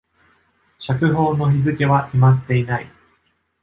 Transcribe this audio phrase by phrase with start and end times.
[0.79, 2.91] 釈放の日付は決まっていない。